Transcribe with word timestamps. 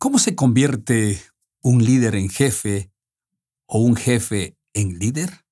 ¿Cómo 0.00 0.20
se 0.20 0.36
convierte 0.36 1.20
un 1.60 1.84
líder 1.84 2.14
en 2.14 2.28
jefe 2.28 2.92
o 3.66 3.80
un 3.80 3.96
jefe 3.96 4.56
en 4.72 4.96
líder? 5.00 5.44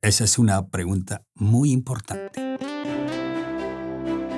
Esa 0.00 0.22
es 0.22 0.38
una 0.38 0.68
pregunta 0.68 1.24
muy 1.34 1.72
importante. 1.72 2.40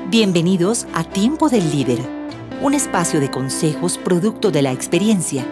Bienvenidos 0.09 0.87
a 0.95 1.05
Tiempo 1.05 1.51
del 1.51 1.71
Líder, 1.71 1.99
un 2.63 2.73
espacio 2.73 3.21
de 3.21 3.31
consejos 3.31 3.99
producto 3.99 4.51
de 4.51 4.63
la 4.63 4.73
experiencia 4.73 5.45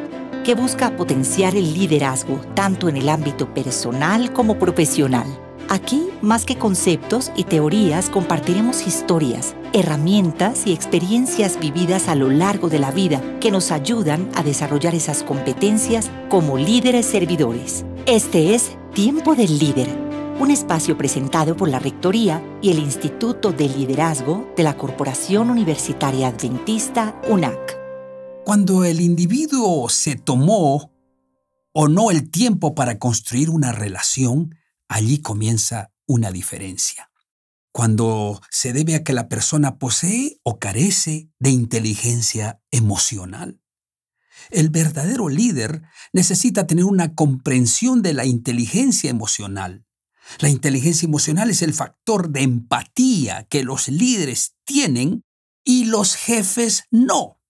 que 0.42 0.54
busca 0.54 0.96
potenciar 0.96 1.54
el 1.54 1.74
liderazgo 1.74 2.40
tanto 2.54 2.88
en 2.88 2.96
el 2.96 3.10
ámbito 3.10 3.52
personal 3.52 4.32
como 4.32 4.58
profesional. 4.58 5.47
Aquí, 5.70 6.08
más 6.22 6.46
que 6.46 6.56
conceptos 6.56 7.30
y 7.36 7.44
teorías, 7.44 8.08
compartiremos 8.08 8.86
historias, 8.86 9.54
herramientas 9.74 10.66
y 10.66 10.72
experiencias 10.72 11.60
vividas 11.60 12.08
a 12.08 12.14
lo 12.14 12.30
largo 12.30 12.70
de 12.70 12.78
la 12.78 12.90
vida 12.90 13.22
que 13.38 13.50
nos 13.50 13.70
ayudan 13.70 14.30
a 14.34 14.42
desarrollar 14.42 14.94
esas 14.94 15.22
competencias 15.22 16.10
como 16.30 16.56
líderes 16.56 17.04
servidores. 17.04 17.84
Este 18.06 18.54
es 18.54 18.78
Tiempo 18.94 19.34
del 19.34 19.58
Líder, 19.58 19.88
un 20.40 20.50
espacio 20.50 20.96
presentado 20.96 21.54
por 21.54 21.68
la 21.68 21.78
Rectoría 21.78 22.42
y 22.62 22.70
el 22.70 22.78
Instituto 22.78 23.52
de 23.52 23.68
Liderazgo 23.68 24.50
de 24.56 24.62
la 24.62 24.74
Corporación 24.74 25.50
Universitaria 25.50 26.28
Adventista 26.28 27.20
UNAC. 27.28 27.78
Cuando 28.46 28.86
el 28.86 29.02
individuo 29.02 29.90
se 29.90 30.16
tomó 30.16 30.92
o 31.74 31.88
no 31.88 32.10
el 32.10 32.30
tiempo 32.30 32.74
para 32.74 32.98
construir 32.98 33.50
una 33.50 33.72
relación, 33.72 34.54
allí 34.88 35.20
comienza 35.20 35.92
una 36.06 36.30
diferencia. 36.30 37.10
Cuando 37.72 38.40
se 38.50 38.72
debe 38.72 38.96
a 38.96 39.04
que 39.04 39.12
la 39.12 39.28
persona 39.28 39.78
posee 39.78 40.40
o 40.42 40.58
carece 40.58 41.30
de 41.38 41.50
inteligencia 41.50 42.60
emocional. 42.70 43.60
El 44.50 44.70
verdadero 44.70 45.28
líder 45.28 45.82
necesita 46.12 46.66
tener 46.66 46.84
una 46.84 47.14
comprensión 47.14 48.02
de 48.02 48.14
la 48.14 48.24
inteligencia 48.24 49.10
emocional. 49.10 49.84
La 50.40 50.48
inteligencia 50.48 51.06
emocional 51.06 51.50
es 51.50 51.62
el 51.62 51.74
factor 51.74 52.30
de 52.30 52.42
empatía 52.42 53.46
que 53.48 53.62
los 53.62 53.88
líderes 53.88 54.56
tienen 54.64 55.24
y 55.64 55.84
los 55.84 56.14
jefes 56.14 56.84
no. 56.90 57.40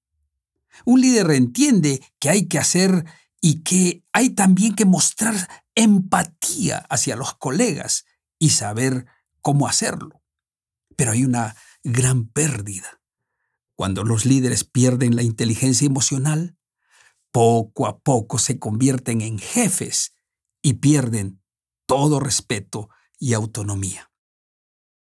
Un 0.84 1.00
líder 1.00 1.30
entiende 1.30 2.00
que 2.18 2.30
hay 2.30 2.46
que 2.46 2.58
hacer 2.58 3.04
y 3.40 3.62
que 3.62 4.04
hay 4.12 4.30
también 4.30 4.74
que 4.74 4.84
mostrar 4.84 5.48
empatía 5.78 6.78
hacia 6.90 7.14
los 7.14 7.34
colegas 7.34 8.04
y 8.38 8.50
saber 8.50 9.06
cómo 9.40 9.68
hacerlo. 9.68 10.22
Pero 10.96 11.12
hay 11.12 11.24
una 11.24 11.56
gran 11.84 12.26
pérdida. 12.26 13.00
Cuando 13.76 14.02
los 14.02 14.26
líderes 14.26 14.64
pierden 14.64 15.14
la 15.14 15.22
inteligencia 15.22 15.86
emocional, 15.86 16.58
poco 17.30 17.86
a 17.86 18.00
poco 18.00 18.38
se 18.38 18.58
convierten 18.58 19.20
en 19.20 19.38
jefes 19.38 20.14
y 20.62 20.74
pierden 20.74 21.40
todo 21.86 22.18
respeto 22.18 22.88
y 23.20 23.34
autonomía. 23.34 24.10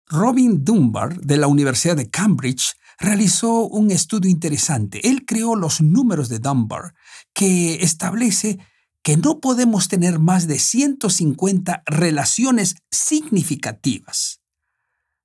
Robin 0.07 0.65
Dunbar, 0.65 1.21
de 1.21 1.37
la 1.37 1.49
Universidad 1.49 1.97
de 1.97 2.09
Cambridge, 2.09 2.75
realizó 2.99 3.67
un 3.67 3.91
estudio 3.91 4.31
interesante. 4.31 5.07
Él 5.07 5.25
creó 5.27 5.55
los 5.55 5.83
números 5.83 6.31
de 6.31 6.39
Dunbar, 6.39 6.95
que 7.35 7.83
establece 7.83 8.59
que 9.03 9.17
no 9.17 9.41
podemos 9.41 9.89
tener 9.89 10.19
más 10.19 10.47
de 10.47 10.59
150 10.59 11.83
relaciones 11.87 12.77
significativas. 12.91 14.41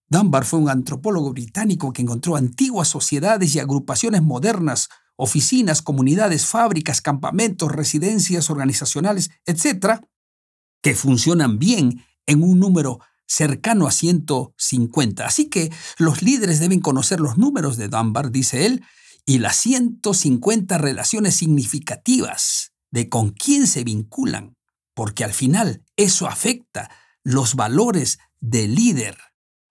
Dunbar 0.10 0.46
fue 0.46 0.60
un 0.60 0.70
antropólogo 0.70 1.32
británico 1.32 1.94
que 1.94 2.02
encontró 2.02 2.36
antiguas 2.36 2.88
sociedades 2.88 3.54
y 3.54 3.60
agrupaciones 3.60 4.24
modernas, 4.24 4.90
oficinas, 5.16 5.82
comunidades, 5.82 6.46
fábricas, 6.46 7.02
campamentos, 7.02 7.72
residencias 7.72 8.50
organizacionales, 8.50 9.30
etc., 9.46 10.00
que 10.82 10.96
funcionan 10.96 11.60
bien 11.60 12.04
en 12.26 12.44
un 12.44 12.60
número 12.60 13.00
cercano 13.28 13.88
a 13.88 13.92
150. 13.92 15.26
Así 15.26 15.50
que 15.50 15.72
los 15.98 16.22
líderes 16.22 16.60
deben 16.60 16.80
conocer 16.80 17.20
los 17.20 17.38
números 17.38 17.78
de 17.78 17.90
Dunbar, 17.90 18.32
dice 18.32 18.66
él, 18.66 18.84
y 19.26 19.40
las 19.40 19.58
150 19.58 20.78
relaciones 20.78 21.36
significativas 21.36 22.72
de 22.92 23.10
con 23.10 23.32
quién 23.32 23.68
se 23.68 23.84
vinculan, 23.84 24.56
porque 24.94 25.24
al 25.24 25.34
final 25.34 25.84
eso 25.96 26.28
afecta 26.28 26.90
los 27.24 27.56
valores 27.56 28.20
del 28.40 28.76
líder. 28.76 29.18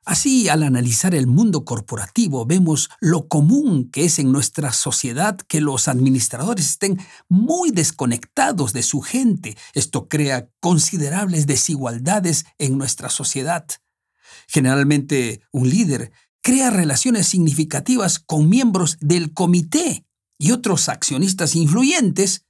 Así, 0.04 0.48
al 0.48 0.62
analizar 0.62 1.16
el 1.16 1.26
mundo 1.26 1.64
corporativo, 1.64 2.46
vemos 2.46 2.90
lo 3.00 3.26
común 3.26 3.90
que 3.90 4.04
es 4.04 4.20
en 4.20 4.30
nuestra 4.30 4.72
sociedad 4.72 5.36
que 5.36 5.60
los 5.60 5.88
administradores 5.88 6.66
estén 6.70 7.00
muy 7.28 7.72
desconectados 7.72 8.72
de 8.72 8.84
su 8.84 9.00
gente. 9.00 9.56
Esto 9.74 10.06
crea 10.06 10.48
considerables 10.60 11.48
desigualdades 11.48 12.44
en 12.58 12.78
nuestra 12.78 13.08
sociedad. 13.08 13.66
Generalmente, 14.46 15.40
un 15.50 15.68
líder 15.68 16.12
crea 16.40 16.70
relaciones 16.70 17.26
significativas 17.26 18.20
con 18.20 18.48
miembros 18.48 18.98
del 19.00 19.34
comité 19.34 20.06
y 20.38 20.52
otros 20.52 20.88
accionistas 20.88 21.56
influyentes, 21.56 22.46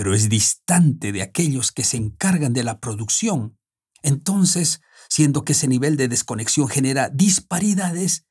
pero 0.00 0.14
es 0.14 0.30
distante 0.30 1.12
de 1.12 1.20
aquellos 1.20 1.72
que 1.72 1.84
se 1.84 1.98
encargan 1.98 2.54
de 2.54 2.64
la 2.64 2.80
producción. 2.80 3.58
Entonces, 4.00 4.80
siendo 5.10 5.44
que 5.44 5.52
ese 5.52 5.68
nivel 5.68 5.98
de 5.98 6.08
desconexión 6.08 6.68
genera 6.68 7.10
disparidades, 7.10 8.24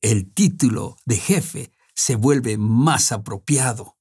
el 0.00 0.32
título 0.32 0.96
de 1.04 1.16
jefe 1.16 1.72
se 1.92 2.14
vuelve 2.14 2.56
más 2.56 3.10
apropiado. 3.10 3.98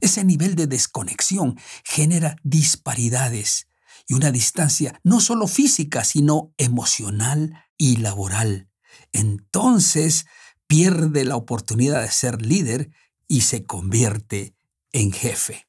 Ese 0.00 0.24
nivel 0.24 0.56
de 0.56 0.66
desconexión 0.66 1.60
genera 1.84 2.34
disparidades 2.42 3.68
y 4.08 4.14
una 4.14 4.32
distancia 4.32 4.98
no 5.04 5.20
solo 5.20 5.46
física, 5.46 6.02
sino 6.02 6.52
emocional 6.58 7.66
y 7.76 7.98
laboral. 7.98 8.68
Entonces 9.12 10.26
pierde 10.66 11.24
la 11.24 11.36
oportunidad 11.36 12.02
de 12.02 12.10
ser 12.10 12.44
líder 12.44 12.90
y 13.28 13.42
se 13.42 13.64
convierte 13.64 14.56
en 14.90 15.12
jefe. 15.12 15.68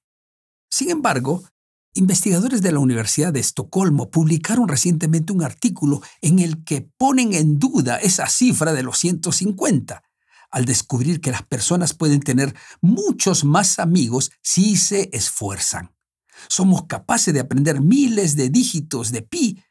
Sin 0.73 0.89
embargo, 0.89 1.44
Investigadores 1.95 2.63
de 2.63 2.72
la 2.72 2.79
Universidad 2.79 3.31
de 3.31 3.39
Estocolmo 3.39 4.09
publicaron 4.09 4.67
recientemente 4.67 5.31
un 5.31 5.44
artículo 5.44 6.01
en 6.22 6.39
el 6.39 6.63
que 6.63 6.89
ponen 6.97 7.35
en 7.35 7.59
duda 7.59 7.97
esa 7.97 8.28
cifra 8.28 8.73
de 8.73 8.81
los 8.81 8.97
150, 8.97 10.01
al 10.50 10.66
descubrir 10.66 11.22
que 11.22 11.29
las 11.29 11.44
personas 11.44 11.94
pueden 11.94 12.22
tener 12.22 12.56
muchos 12.81 13.45
más 13.45 13.78
amigos 13.78 14.31
si 14.41 14.75
se 14.75 15.12
esfuerzan. 15.13 15.95
Somos 16.50 16.88
capaces 16.88 17.31
de 17.31 17.41
aprender 17.41 17.79
miles 17.79 18.35
de 18.35 18.50
dígitos 18.50 19.12
de 19.12 19.22
pi 19.22 19.63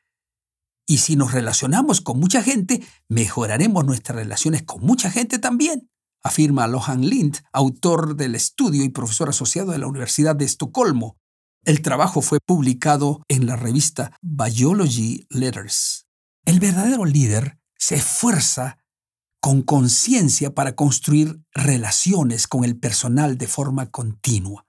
y 0.87 0.99
si 0.99 1.17
nos 1.17 1.33
relacionamos 1.33 2.01
con 2.01 2.21
mucha 2.21 2.45
gente, 2.45 2.81
mejoraremos 3.09 3.85
nuestras 3.85 4.15
relaciones 4.15 4.63
con 4.63 4.83
mucha 4.83 5.11
gente 5.11 5.41
también, 5.41 5.91
afirma 6.23 6.67
Lohan 6.67 7.03
Lind, 7.03 7.39
autor 7.53 8.17
del 8.17 8.35
estudio 8.35 8.85
y 8.85 8.89
profesor 8.89 9.29
asociado 9.29 9.73
de 9.73 9.79
la 9.79 9.87
Universidad 9.87 10.37
de 10.37 10.45
Estocolmo. 10.45 11.17
El 11.65 11.83
trabajo 11.83 12.23
fue 12.23 12.39
publicado 12.45 13.23
en 13.29 13.47
la 13.47 13.57
revista 13.57 14.17
Biology 14.21 15.27
Letters. 15.31 16.07
El 16.45 16.61
verdadero 16.61 17.05
líder 17.05 17.59
se 17.79 17.97
esfuerza 17.97 18.79
con 19.41 19.63
conciencia 19.63 20.55
para 20.55 20.77
construir 20.77 21.41
relaciones 21.53 22.47
con 22.47 22.65
el 22.65 22.79
personal 22.79 23.39
de 23.39 23.49
forma 23.49 23.91
continua, 23.91 24.67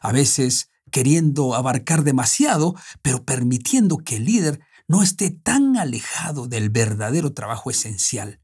a 0.00 0.12
veces 0.12 0.70
queriendo 0.90 1.54
abarcar 1.54 2.04
demasiado, 2.04 2.74
pero 3.02 3.24
permitiendo 3.24 3.98
que 3.98 4.16
el 4.16 4.24
líder 4.24 4.60
no 4.88 5.02
esté 5.02 5.30
tan 5.30 5.76
alejado 5.76 6.46
del 6.48 6.70
verdadero 6.70 7.32
trabajo 7.32 7.70
esencial. 7.70 8.40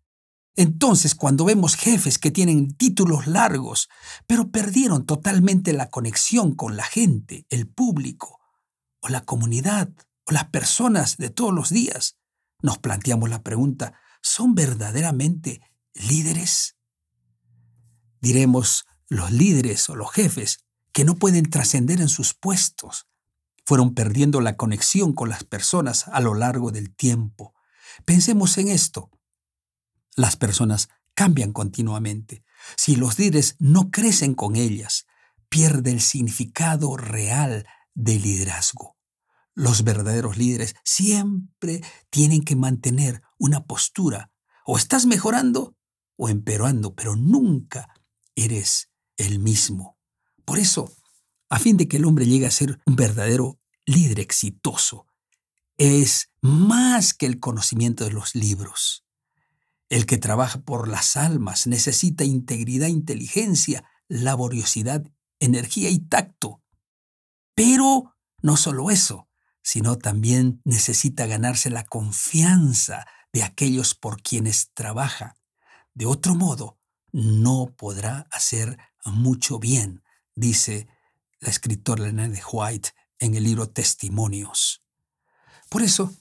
Entonces, 0.55 1.15
cuando 1.15 1.45
vemos 1.45 1.77
jefes 1.77 2.19
que 2.19 2.31
tienen 2.31 2.75
títulos 2.77 3.27
largos, 3.27 3.89
pero 4.27 4.51
perdieron 4.51 5.07
totalmente 5.07 5.73
la 5.73 5.89
conexión 5.89 6.55
con 6.55 6.77
la 6.77 6.85
gente, 6.85 7.47
el 7.49 7.67
público, 7.67 8.39
o 9.01 9.09
la 9.09 9.23
comunidad, 9.23 9.91
o 10.25 10.33
las 10.33 10.45
personas 10.51 11.17
de 11.17 11.31
todos 11.31 11.55
los 11.55 11.71
días, 11.71 12.17
nos 12.61 12.79
planteamos 12.79 13.31
la 13.31 13.43
pregunta, 13.43 13.95
¿son 14.21 14.55
verdaderamente 14.55 15.63
líderes? 15.95 16.77
Diremos, 18.21 18.85
los 19.09 19.33
líderes 19.33 19.89
o 19.91 19.97
los 19.97 20.13
jefes 20.13 20.65
que 20.93 21.05
no 21.05 21.17
pueden 21.17 21.51
trascender 21.51 22.01
en 22.01 22.09
sus 22.09 22.35
puestos, 22.35 23.07
fueron 23.65 23.95
perdiendo 23.95 24.41
la 24.41 24.57
conexión 24.57 25.13
con 25.13 25.29
las 25.29 25.45
personas 25.45 26.09
a 26.09 26.21
lo 26.21 26.35
largo 26.35 26.71
del 26.71 26.95
tiempo. 26.95 27.55
Pensemos 28.05 28.59
en 28.59 28.69
esto. 28.69 29.11
Las 30.17 30.37
personas 30.37 30.89
cambian 31.15 31.53
continuamente. 31.53 32.45
Si 32.77 32.97
los 32.97 33.19
líderes 33.19 33.57
no 33.59 33.91
crecen 33.91 34.35
con 34.35 34.57
ellas, 34.57 35.07
pierde 35.49 35.91
el 35.91 36.01
significado 36.01 36.97
real 36.97 37.67
del 37.95 38.23
liderazgo. 38.23 38.97
Los 39.55 39.85
verdaderos 39.85 40.39
líderes 40.39 40.75
siempre 40.85 41.83
tienen 42.11 42.43
que 42.43 42.57
mantener 42.57 43.23
una 43.39 43.65
postura. 43.65 44.31
O 44.65 44.77
estás 44.77 45.07
mejorando 45.07 45.77
o 46.17 46.29
empeorando, 46.29 46.95
pero 46.95 47.17
nunca 47.17 47.93
eres 48.35 48.91
el 49.17 49.39
mismo. 49.39 49.99
Por 50.45 50.59
eso, 50.59 50.93
a 51.49 51.59
fin 51.59 51.77
de 51.77 51.89
que 51.89 51.99
el 51.99 52.05
hombre 52.07 52.27
llegue 52.27 52.47
a 52.47 52.51
ser 52.51 52.81
un 52.87 52.97
verdadero 52.97 53.61
líder 53.85 54.21
exitoso, 54.21 55.07
es 55.77 56.31
más 56.41 57.13
que 57.13 57.27
el 57.27 57.41
conocimiento 57.41 58.05
de 58.05 58.13
los 58.13 58.35
libros. 58.35 59.05
El 59.93 60.07
que 60.07 60.17
trabaja 60.17 60.59
por 60.63 60.89
las 60.89 61.19
almas 61.19 61.67
necesita 61.67 62.25
integridad, 62.25 62.87
inteligencia, 62.87 63.85
laboriosidad, 64.09 65.05
energía 65.39 65.91
y 65.91 65.99
tacto. 65.99 66.63
Pero 67.55 68.17
no 68.41 68.57
solo 68.57 68.91
eso, 68.91 69.29
sino 69.63 69.99
también 69.99 70.63
necesita 70.65 71.27
ganarse 71.27 71.69
la 71.69 71.85
confianza 71.85 73.07
de 73.35 73.43
aquellos 73.43 73.95
por 73.95 74.23
quienes 74.23 74.73
trabaja. 74.73 75.37
De 75.93 76.07
otro 76.07 76.35
modo, 76.35 76.79
no 77.13 77.75
podrá 77.77 78.27
hacer 78.31 78.79
mucho 79.05 79.59
bien, 79.59 80.03
dice 80.35 80.89
la 81.39 81.51
escritora 81.51 82.05
Elena 82.05 82.31
de 82.31 82.41
White 82.51 82.93
en 83.19 83.35
el 83.35 83.45
libro 83.45 83.69
Testimonios. 83.69 84.87
Por 85.69 85.83
eso, 85.83 86.15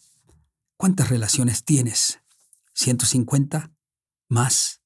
¿cuántas 0.76 1.08
relaciones 1.08 1.64
tienes? 1.64 2.21
¿150? 2.78 3.74
¿Más? 4.30 4.82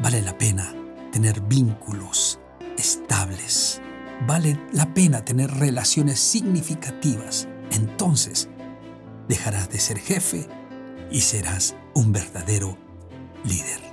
Vale 0.00 0.22
la 0.22 0.36
pena 0.36 0.74
tener 1.12 1.40
vínculos 1.42 2.40
estables. 2.76 3.80
Vale 4.26 4.58
la 4.72 4.92
pena 4.94 5.24
tener 5.24 5.50
relaciones 5.50 6.20
significativas. 6.20 7.48
Entonces, 7.70 8.48
dejarás 9.28 9.68
de 9.70 9.78
ser 9.78 9.98
jefe 9.98 10.48
y 11.10 11.20
serás 11.20 11.76
un 11.94 12.12
verdadero 12.12 12.76
líder. 13.44 13.91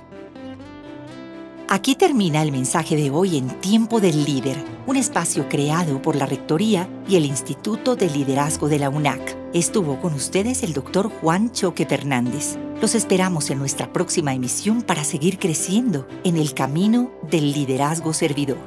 Aquí 1.72 1.94
termina 1.94 2.42
el 2.42 2.50
mensaje 2.50 2.96
de 2.96 3.12
hoy 3.12 3.36
en 3.36 3.48
Tiempo 3.60 4.00
del 4.00 4.24
Líder, 4.24 4.56
un 4.88 4.96
espacio 4.96 5.48
creado 5.48 6.02
por 6.02 6.16
la 6.16 6.26
Rectoría 6.26 6.88
y 7.08 7.14
el 7.14 7.24
Instituto 7.24 7.94
de 7.94 8.10
Liderazgo 8.10 8.68
de 8.68 8.80
la 8.80 8.90
UNAC. 8.90 9.36
Estuvo 9.54 10.00
con 10.00 10.12
ustedes 10.14 10.64
el 10.64 10.72
doctor 10.72 11.08
Juan 11.08 11.52
Choque 11.52 11.86
Fernández. 11.86 12.58
Los 12.82 12.96
esperamos 12.96 13.50
en 13.50 13.60
nuestra 13.60 13.92
próxima 13.92 14.34
emisión 14.34 14.82
para 14.82 15.04
seguir 15.04 15.38
creciendo 15.38 16.08
en 16.24 16.38
el 16.38 16.54
camino 16.54 17.12
del 17.30 17.52
liderazgo 17.52 18.14
servidor. 18.14 18.58